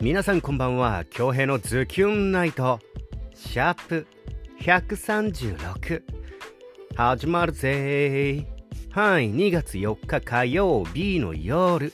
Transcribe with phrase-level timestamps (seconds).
[0.00, 1.04] 皆さんこんばんは。
[1.10, 2.78] 京平のズキュンナイト。
[3.34, 4.06] シャープ
[4.60, 6.02] 136
[6.94, 8.46] 始まるぜ
[8.90, 11.92] はい2月4日火曜日の夜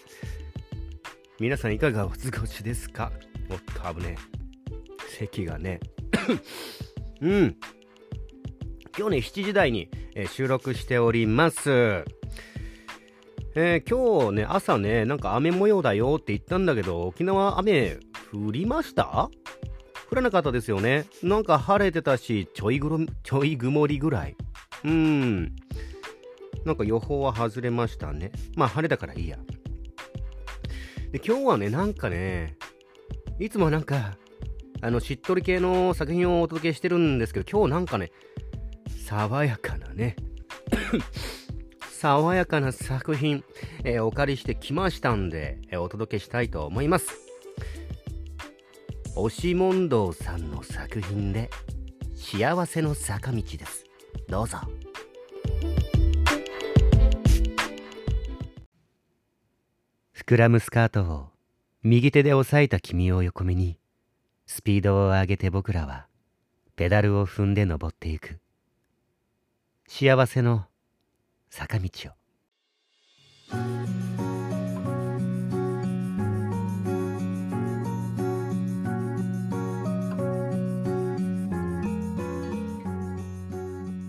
[1.40, 3.10] 皆さんいかがお過ごしですか？
[3.48, 5.08] おっと危ねえ。
[5.08, 5.80] 席がね。
[7.22, 7.56] うん。
[8.98, 12.04] 今日ね7時台に、え収録しております。
[13.56, 17.98] えー今日ね、朝ね、なんか雨模様だよって言ったんだけど、沖縄雨
[18.32, 19.30] 降りました？
[20.10, 21.06] 降らなかったですよね。
[21.22, 24.36] なんか晴れてたし、ちょいぐろ、ちょい曇りぐらい。
[24.82, 25.52] うーん。
[26.64, 28.32] なんか予報は外れましたね。
[28.56, 29.38] まあ晴れだからいいや。
[31.12, 32.56] で、今日はね、なんかね、
[33.38, 34.16] いつもなんか、
[34.80, 38.10] あの、しっとり系の作品をお届けしてるんですけど、今日なんかね、
[39.06, 40.16] 爽やかなね、
[42.04, 43.42] 爽やかな作品、
[43.82, 47.08] えーお借りしてきましたんで、えーお届けしたいと思います。
[49.16, 51.48] 押し問答さんの作品で、
[52.14, 53.86] 幸せの坂道です。
[54.28, 54.58] どうぞ。
[60.14, 61.28] 膨らむスカートを
[61.82, 63.78] 右手で押さえた君を横目に、
[64.44, 66.06] スピードを上げて僕らは、
[66.76, 68.40] ペダルを踏んで登っていく。
[69.88, 70.66] 幸せの
[71.56, 72.12] 坂道を。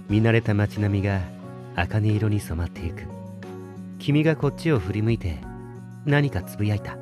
[0.09, 1.21] 見慣れた街並みが
[1.75, 3.03] 茜色に染まっていく。
[3.99, 5.37] 君がこっちを振り向いて
[6.03, 6.97] 何かつぶやいた。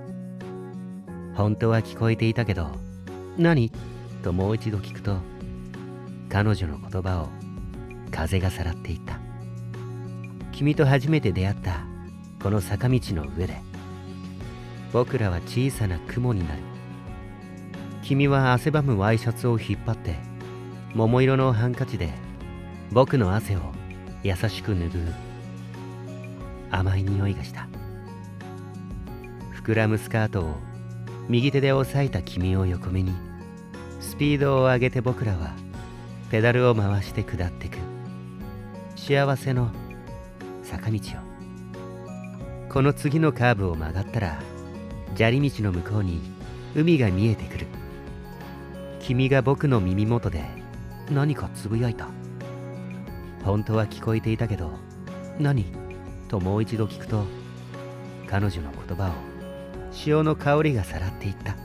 [1.35, 2.69] 本当は聞こえていたけど
[3.38, 3.72] 何？
[4.23, 5.19] ともう一度聞くと
[6.28, 7.30] 彼女の言葉を
[8.11, 9.22] 風がさらっていった。
[10.54, 11.82] 君と初めて出会った
[12.42, 13.62] この坂道の上で。
[14.94, 16.62] 僕らは小さな雲になる。
[18.04, 20.16] 君は汗ばむワイシャツを引っ張って
[20.94, 22.12] 桃色のハンカチで
[22.92, 23.62] 僕の汗を
[24.24, 25.13] 優しく拭う。
[26.69, 27.68] 甘い匂いがした。
[29.63, 30.56] 膨らむスカートを
[31.30, 33.13] 右手で押さえた君を横目に
[34.02, 35.56] スピードを上げて僕らは
[36.30, 37.78] ペダルを回して下ってく。
[38.96, 39.72] 幸せの
[40.63, 42.72] 坂道を。
[42.72, 44.41] この次のカーブを曲がったら
[45.16, 46.22] 砂利道の向こうに
[46.75, 47.68] 海が見えてくる。
[49.00, 50.44] 君が僕の耳元で
[51.12, 52.07] 何かつぶやいた。
[53.44, 54.72] 本当は聞こえていたけど。
[55.40, 55.66] 何？
[56.29, 57.25] ともう一度聞くと
[58.28, 59.13] 彼女の言葉を
[59.91, 61.56] 潮の香りがさらっていった。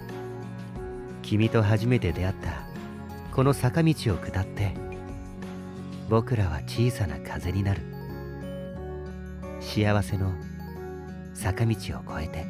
[1.22, 2.66] 君と初めて出会った。
[3.34, 4.74] この坂道を下って。
[6.08, 7.82] 僕らは小さな風になる。
[9.68, 10.32] 幸せの
[11.34, 12.46] 坂道を越えて。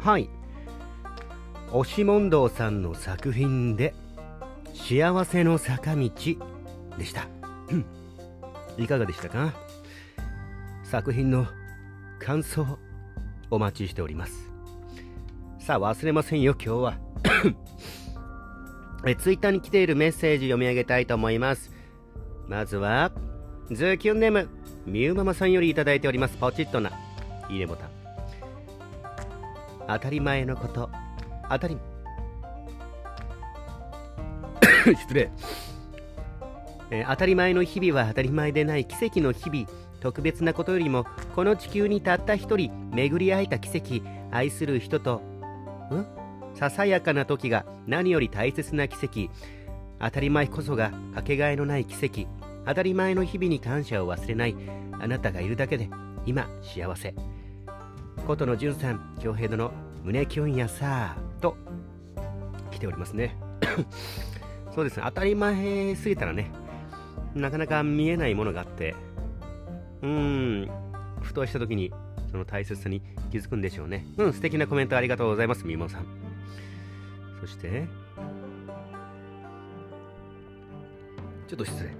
[0.00, 0.28] はい。
[1.72, 3.94] 押し問答さんの作品で
[4.74, 6.10] 「幸せの坂道」
[6.98, 7.28] でした。
[8.76, 9.54] いかがでしたか？
[10.82, 11.46] 作品の
[12.18, 12.66] 感想
[13.50, 14.49] お待ちしております。
[15.70, 16.98] さ忘れませんよ今日は。
[19.06, 21.70] えツイッターに来ているメッセージ読み上げたいと思います。
[22.48, 23.12] まずは
[23.70, 24.48] ズキュンネーム
[24.84, 26.36] みゆママさんよりいただいております。
[26.38, 26.90] ポチッとな
[27.48, 27.90] いいねボタン。
[29.86, 30.90] 当たり前のこと。
[31.48, 31.78] 当たり
[34.98, 35.30] 失礼、
[36.90, 39.68] えー当たり前の日々は当たり前でない奇跡の日々。
[40.00, 41.06] 特別なことよりも
[41.36, 44.04] この地球にたった一人巡り会えた奇跡。
[44.32, 45.29] 愛する人と
[46.54, 49.32] ささやかな時が何より大切な奇跡。
[49.98, 52.28] 当たり前こそがかけがえのない奇跡。
[52.66, 54.56] 当たり前の日々に感謝を忘れない。
[55.00, 55.88] あなたがいるだけで
[56.26, 57.14] 今幸せ。
[58.26, 59.72] 琴野純さん恭平殿
[60.04, 61.56] 胸キュンやさーと。
[62.70, 63.36] 来ておりますね。
[64.74, 65.02] そうですね。
[65.06, 66.50] 当たり前すぎたらね
[67.34, 68.94] なかなか見えないものがあって
[70.02, 70.70] うーん
[71.20, 71.92] ふとした時に
[72.30, 74.06] その大切さに気づくんでしょうね。
[74.16, 76.06] うん素敵なコメントありがとうございますみもさん。
[77.40, 77.88] そして
[81.48, 81.90] ちょっと失礼。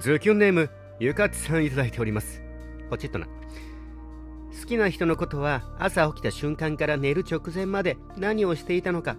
[0.00, 2.42] ズキュンネームゆかちさんいただいております。
[2.90, 3.26] ポチッとな。
[3.26, 9.16] 好きな人のことは朝起きた瞬間から寝る直前まで何をしていたのか。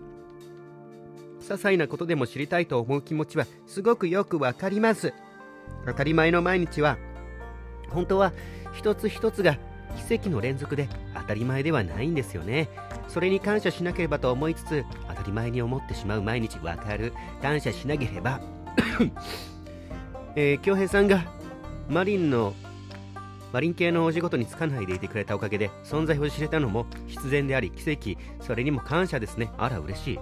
[1.39, 5.13] 些細なことでも知りたいと思う気持ちはすごくよくわかります。
[5.85, 6.97] 当たり前の毎日は
[7.89, 8.33] 本当は
[8.73, 9.57] 一つ一つが
[10.07, 12.69] 奇跡の連続で当たり前ではないんですよね。
[13.07, 17.13] それに感謝しなければと思いつつ当たり前に思ってしまう毎日わかる。
[17.41, 18.41] 感謝しなければ。
[20.35, 21.23] えー、京平さんが
[21.89, 22.55] マリンの
[23.51, 28.19] マリン系のお仕事に就かないでいてくれたおかげで存在を知れたのも必然であり奇跡。
[28.43, 29.51] それにも感謝ですね。
[29.59, 30.19] あら嬉しい。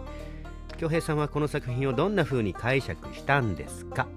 [0.78, 4.08] 京平さんはこの作品をどんな風に解釈したんですか？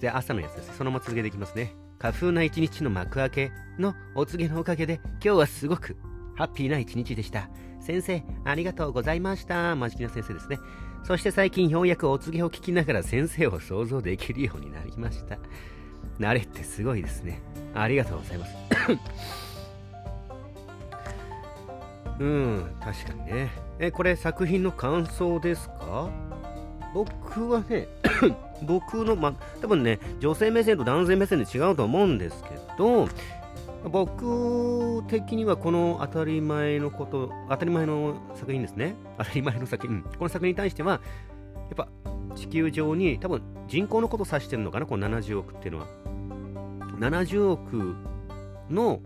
[0.00, 1.74] で朝のやつですそのまま続けていきますね。
[1.98, 5.96] 花風な一日の幕開けのお告げのおかげで今日はすごく
[6.36, 7.48] ハッピーな一日でした。
[7.80, 9.74] 先生ありがとうございました。
[9.74, 10.58] マジキな先生ですね。
[11.04, 15.38] そして最近ようやくお告げを聞きながら先生を想像できるようになりました。
[16.20, 17.40] 慣れってすごいですね。
[17.74, 18.54] ありがとうございます。
[22.20, 23.50] うん確かにね。
[23.80, 26.10] えこれ作品の感想ですか？
[26.94, 27.88] 僕はね
[28.62, 33.08] 僕のま多分ね女性目線と男性目線で違うと思うんですけど
[33.84, 38.96] 僕的にはこの当たり前のこと当たり前の作品ですね。
[39.16, 41.00] 当たり前の作品、この作品に対してはやっ
[41.76, 41.88] ぱ
[42.34, 44.86] 地球上に多分人口のことを指してるのかな？
[44.86, 45.86] この70億っていうのは。
[46.98, 47.94] 70億
[48.68, 49.00] の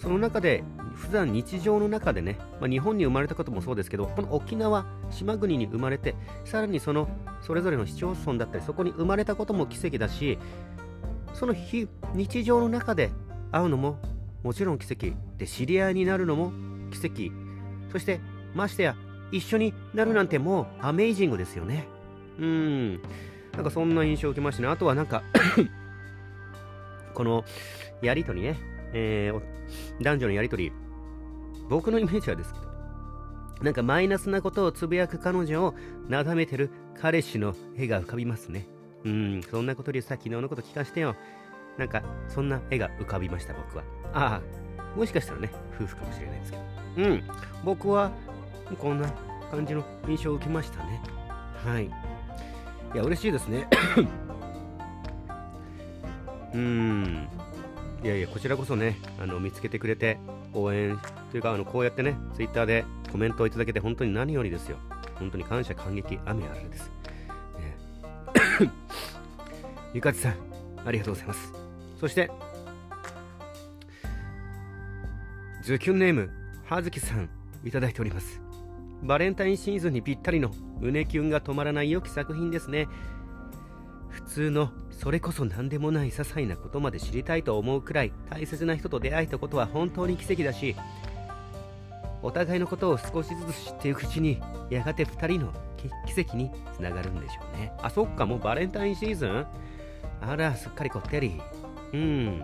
[0.00, 0.64] その中で
[0.94, 6.14] 普段日常の中でね、まあ、日本に生まれたこともそうですけどこの沖縄島国に生まれて
[6.44, 7.08] さらにその
[7.46, 10.38] それぞれの市町村だったりそこに生まれたことも奇跡だし
[11.32, 13.10] その日日常の中で
[13.52, 13.98] 会うのも
[14.42, 16.52] もちろん奇跡で知り合いになるのも
[16.90, 17.32] 奇跡。
[17.92, 18.20] そして
[18.54, 18.96] ましてや
[19.32, 21.88] 一緒になるなんてもうアメイジングですよね。
[22.38, 23.02] うん。
[23.52, 24.68] なんかそんな印象を受けましたね。
[24.68, 25.22] あとはなんか
[27.14, 27.44] この
[28.02, 28.56] やりとりね、
[28.92, 30.72] えー、男女のやりとり。
[31.68, 32.65] 僕のイメージはですけど、
[33.62, 35.74] なんかマイナスなことをつぶやく彼女を
[36.08, 36.70] なだめてる
[37.00, 38.66] 彼氏の絵が浮かびますね。
[39.04, 41.14] うん、そんなことよりさ、昨日のこと聞かしてよ。
[41.78, 43.84] なんか、そんな絵が浮かびました、僕は。
[44.12, 46.64] ああ、もしかしたらね、夫婦かもしれないですけど。
[46.96, 47.22] うん、
[47.64, 48.10] 僕は、
[48.78, 49.10] こんな
[49.50, 51.00] 感じの印象を受けましたね。
[51.64, 51.86] はい。
[51.86, 51.90] い
[52.96, 53.68] や、嬉しいですね。
[56.54, 57.28] うん。
[58.02, 60.18] いやいや、こちらこそね、あの見つけてくれて、
[60.52, 60.98] 応援
[61.30, 64.78] というか、あのこうやってね、ツイッターでコメントをいただけて本当に何よりですよ。
[65.18, 66.90] 本当に感謝、感激、雨あるです。
[67.58, 68.70] ね、
[69.94, 70.34] ゆかちさん、
[70.84, 71.52] ありがとうございます。
[71.98, 72.30] そして、
[75.62, 76.30] ズキュンネーム、
[76.66, 77.28] はずきさん、
[77.64, 78.40] いただいております。
[79.02, 80.50] バレンタインシーズンにぴったりの
[80.80, 82.88] 胸キュンが止まらない良き作品ですね。
[84.36, 90.76] 通のそれこそ何でもない些細なことまで知りたいと思うくらい大切な人と出会えたことは本当に奇跡だし
[92.20, 94.38] お互いのことを少しずつ知っていくうちに
[94.68, 95.54] やがて2人の
[96.06, 97.72] 奇跡につながるんでしょうね。
[97.80, 99.46] あそっかもうバレンタインシーズン？
[100.20, 101.40] あらすっかりこってり。
[101.94, 102.42] うん。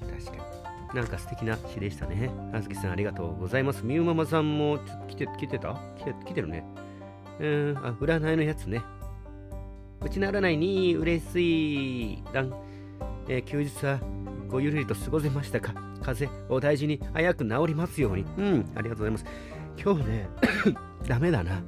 [0.00, 0.44] 確か
[0.92, 0.96] に。
[0.96, 2.30] なんか素敵な詩でしたね。
[2.52, 3.84] あずきさんありがとうございます。
[3.84, 5.78] みゆママさんもちょっと来て来てた？
[5.98, 6.64] 来て来てるね。
[7.38, 7.78] うん。
[7.78, 8.82] あ占いのやつね。
[10.04, 12.52] うちならないに嬉しいらん、
[13.26, 13.98] えー、休日は
[14.48, 15.72] ごゆるりと過ごせましたか？
[16.02, 18.24] 風邪お大事に早く治りますように。
[18.36, 19.24] うんありがとうございます。
[19.82, 20.28] 今日ね
[21.08, 21.62] ダメだな。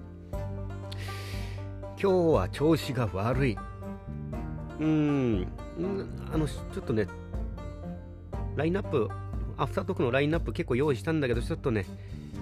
[1.98, 3.58] 今日は調子が悪い。
[4.78, 5.46] うん
[6.30, 7.06] あのちょっとね
[8.54, 9.08] ラインナップ
[9.56, 11.86] アフタートークのラインナップ結構用意したんだけどちょっとね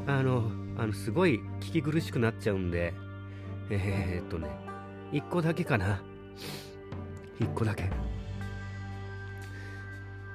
[0.08, 2.92] あのあのすごい聞き苦しくなっちゃうんで。
[3.71, 4.63] えー、っとね。
[5.14, 6.02] 一個だけかな
[7.40, 7.90] 一個だけ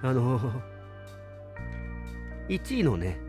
[0.01, 0.39] あの
[2.48, 3.19] 1位のね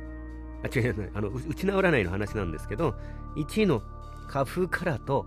[0.63, 2.95] あ違う違うあのうちの占いの話なんですけど
[3.37, 3.83] 1位の
[4.29, 5.27] 花風カラーと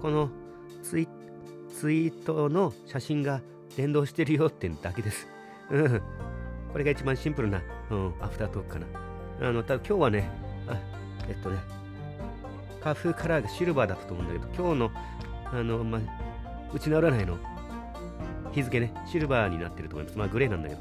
[0.00, 0.30] この
[0.82, 1.08] ツイ
[1.68, 3.40] ツイートの写真が
[3.76, 5.26] 連動してるよってだけです。
[5.70, 6.02] うん。
[6.70, 8.86] これが一番シンプルな、うん、アフタートークかな。
[9.48, 10.30] あの、ただ今日はね、
[10.68, 10.76] あ
[11.28, 11.58] えっとね、
[12.80, 14.90] 花風カラーがシルバーだったと思うんだけど、今日の
[15.52, 16.00] あの、まあ、
[16.72, 17.36] うちの占いの
[18.52, 20.18] 日付ね、シルバーになってると思います。
[20.18, 20.80] まあ、グレーなんだけど。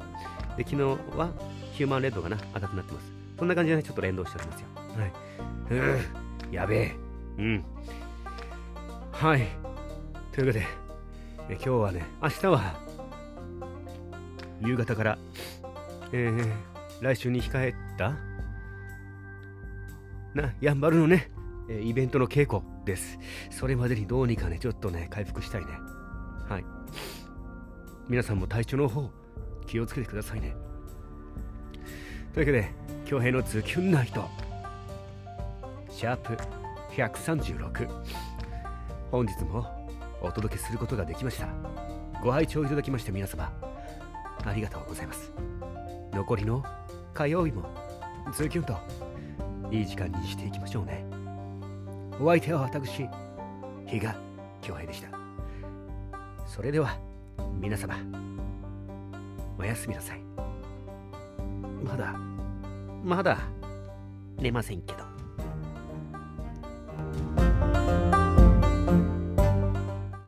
[0.58, 0.82] で、昨日
[1.18, 1.32] は
[1.74, 3.12] ヒューマンレッドかな赤くなってます。
[3.38, 4.68] そんな感じでね、ちょっと連動しておりますよ。
[4.98, 5.12] はい。
[5.72, 6.96] うん、やべえ。
[7.38, 7.64] うん。
[9.12, 9.48] はい。
[10.32, 10.66] というわけで、
[11.50, 12.80] え今日はね、明日は、
[14.62, 15.18] 夕方から、
[16.12, 16.52] えー、
[17.02, 18.16] 来週に控えた、
[20.34, 21.32] な、やんばるのね、
[21.70, 23.18] えイベントの稽古です。
[23.50, 25.72] それまでにどうにかね、ちょっとね、回復したいね。
[26.50, 26.66] はい。
[28.08, 29.10] 皆さんも体調の方、
[29.66, 30.56] 気をつけてくださいね。
[32.34, 32.72] というわけで、
[33.06, 34.28] 京平のズキュンナイト、
[35.90, 36.38] シャープ
[36.96, 37.90] 136、
[39.12, 39.90] 本日も
[40.22, 41.48] お届けすることができました。
[42.24, 43.52] ご拝聴いただきまして皆様、
[44.44, 45.32] ありがとうございます。
[46.14, 46.64] 残りの
[47.14, 47.64] 火曜日も
[48.34, 48.78] ズキュンと
[49.72, 51.11] いい時間にしていきましょうね
[52.24, 53.08] お相手は私
[53.88, 54.16] 比嘉
[54.62, 55.10] 恭平でした。
[56.46, 56.96] それでは
[57.60, 57.96] 皆様
[59.58, 60.22] おやすみなさい。
[61.84, 62.14] まだ
[63.04, 63.40] まだ
[64.38, 65.11] 寝ませんけど。